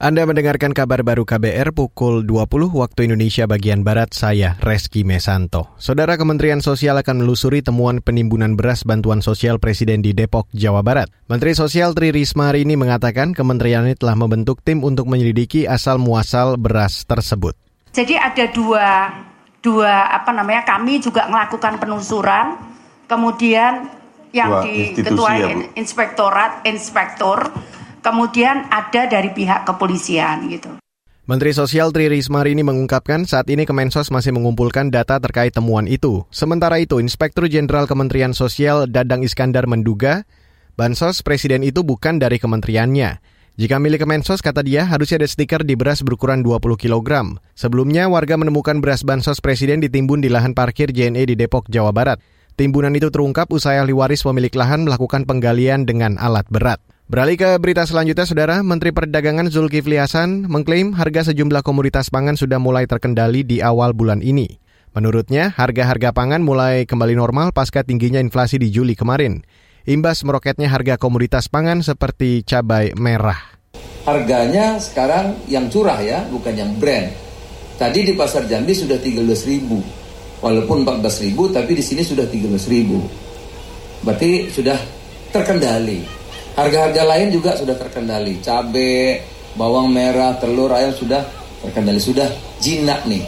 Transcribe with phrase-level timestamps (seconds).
[0.00, 5.76] Anda mendengarkan kabar baru KBR pukul 20 waktu Indonesia bagian Barat, saya Reski Mesanto.
[5.76, 11.12] Saudara Kementerian Sosial akan menelusuri temuan penimbunan beras bantuan sosial Presiden di Depok, Jawa Barat.
[11.28, 16.56] Menteri Sosial Tri Risma hari ini mengatakan kementerian ini telah membentuk tim untuk menyelidiki asal-muasal
[16.56, 17.52] beras tersebut.
[17.92, 19.12] Jadi ada dua,
[19.60, 22.56] dua apa namanya, kami juga melakukan penelusuran,
[23.04, 23.92] kemudian
[24.32, 27.52] yang di Ketua ya, Inspektorat, Inspektor,
[28.00, 30.80] kemudian ada dari pihak kepolisian gitu.
[31.30, 36.26] Menteri Sosial Tri Risma ini mengungkapkan saat ini Kemensos masih mengumpulkan data terkait temuan itu.
[36.34, 40.26] Sementara itu, Inspektur Jenderal Kementerian Sosial Dadang Iskandar menduga
[40.74, 43.22] bansos presiden itu bukan dari kementeriannya.
[43.54, 47.38] Jika milik Kemensos, kata dia, harusnya ada stiker di beras berukuran 20 kg.
[47.54, 52.18] Sebelumnya, warga menemukan beras bansos presiden ditimbun di lahan parkir JNE di Depok, Jawa Barat.
[52.58, 56.82] Timbunan itu terungkap usai ahli waris pemilik lahan melakukan penggalian dengan alat berat.
[57.10, 58.62] Beralih ke berita selanjutnya, Saudara.
[58.62, 64.22] Menteri Perdagangan Zulkifli Hasan mengklaim harga sejumlah komoditas pangan sudah mulai terkendali di awal bulan
[64.22, 64.62] ini.
[64.94, 69.42] Menurutnya, harga-harga pangan mulai kembali normal pasca tingginya inflasi di Juli kemarin.
[69.90, 73.58] Imbas meroketnya harga komoditas pangan seperti cabai merah.
[74.06, 77.10] Harganya sekarang yang curah ya, bukan yang brand.
[77.74, 79.82] Tadi di pasar Jambi sudah 13 ribu.
[80.38, 83.02] Walaupun 14 ribu, tapi di sini sudah 13 ribu.
[84.06, 84.78] Berarti sudah
[85.34, 86.19] terkendali.
[86.60, 88.36] Harga-harga lain juga sudah terkendali.
[88.44, 89.16] Cabai,
[89.56, 91.24] bawang merah, telur, ayam sudah
[91.64, 91.96] terkendali.
[91.96, 92.28] Sudah
[92.60, 93.24] jinak nih.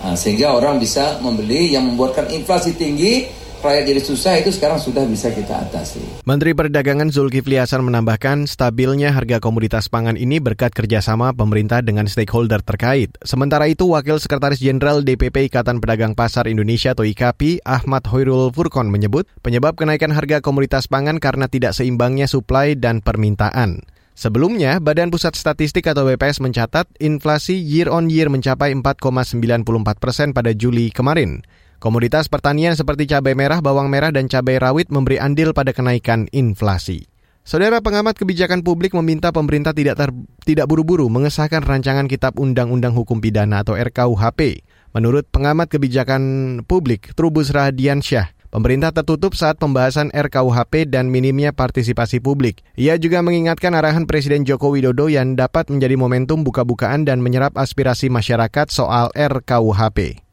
[0.00, 3.28] Nah, sehingga orang bisa membeli yang membuatkan inflasi tinggi
[3.64, 6.04] rakyat jadi susah itu sekarang sudah bisa kita atasi.
[6.28, 12.60] Menteri Perdagangan Zulkifli Hasan menambahkan stabilnya harga komoditas pangan ini berkat kerjasama pemerintah dengan stakeholder
[12.60, 13.16] terkait.
[13.24, 18.92] Sementara itu, Wakil Sekretaris Jenderal DPP Ikatan Pedagang Pasar Indonesia atau IKAPI, Ahmad Hoirul Furkon
[18.92, 23.82] menyebut penyebab kenaikan harga komoditas pangan karena tidak seimbangnya suplai dan permintaan.
[24.14, 29.66] Sebelumnya, Badan Pusat Statistik atau BPS mencatat inflasi year on year mencapai 4,94
[29.98, 31.42] persen pada Juli kemarin.
[31.84, 37.04] Komoditas pertanian seperti cabai merah, bawang merah, dan cabai rawit memberi andil pada kenaikan inflasi.
[37.44, 40.08] Saudara pengamat kebijakan publik meminta pemerintah tidak ter,
[40.48, 44.64] tidak buru-buru mengesahkan rancangan Kitab Undang-Undang Hukum Pidana atau RKUHP.
[44.96, 46.22] Menurut pengamat kebijakan
[46.64, 52.64] publik Trubus Radiansyah, pemerintah tertutup saat pembahasan RKUHP dan minimnya partisipasi publik.
[52.80, 58.08] Ia juga mengingatkan arahan Presiden Joko Widodo yang dapat menjadi momentum buka-bukaan dan menyerap aspirasi
[58.08, 60.23] masyarakat soal RKUHP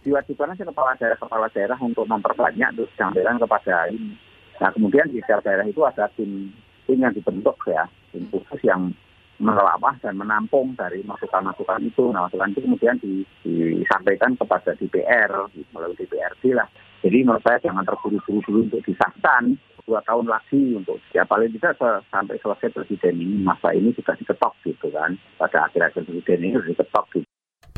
[0.00, 4.16] diwajibkan aja kepala daerah-kepala daerah untuk memperbanyak untuk anggaran kepada ini.
[4.60, 6.52] Nah kemudian di setiap daerah itu ada tim
[6.88, 8.92] tim yang dibentuk ya, tim khusus yang
[9.40, 12.12] menelaah dan menampung dari masukan-masukan itu.
[12.12, 16.68] Nah masukan itu kemudian di, disampaikan kepada DPR melalui DPRD lah.
[17.00, 19.56] Jadi menurut saya jangan terburu-buru dulu untuk disahkan
[19.88, 21.80] dua tahun lagi untuk ya paling tidak
[22.12, 26.68] sampai selesai presiden ini masa ini sudah diketok gitu kan pada akhir-akhir presiden ini sudah
[26.76, 27.29] diketok gitu.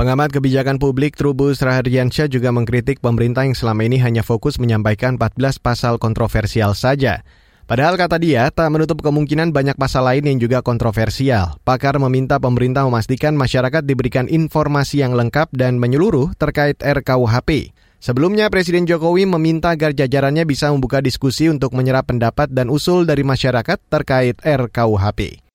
[0.03, 5.63] Pengamat kebijakan publik Trubus Rahardiansyah juga mengkritik pemerintah yang selama ini hanya fokus menyampaikan 14
[5.63, 7.23] pasal kontroversial saja.
[7.71, 11.55] Padahal kata dia, tak menutup kemungkinan banyak pasal lain yang juga kontroversial.
[11.63, 17.71] Pakar meminta pemerintah memastikan masyarakat diberikan informasi yang lengkap dan menyeluruh terkait RKUHP.
[18.03, 23.23] Sebelumnya, Presiden Jokowi meminta agar jajarannya bisa membuka diskusi untuk menyerap pendapat dan usul dari
[23.23, 25.47] masyarakat terkait RKUHP.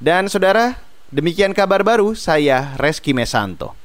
[0.00, 0.80] Dan saudara,
[1.12, 3.81] Demikian kabar baru, saya Reski Mesanto.